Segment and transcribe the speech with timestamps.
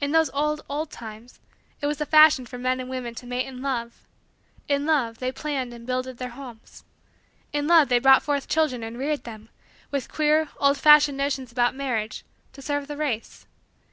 [0.00, 1.40] In those old, old, times, too,
[1.82, 4.02] it was the fashion for men and women to mate in love.
[4.66, 6.82] In love, they planned and builded their homes.
[7.52, 9.48] In love, they brought forth children and reared them,
[9.92, 13.46] with queer, old fashioned notions about marriage, to serve the race.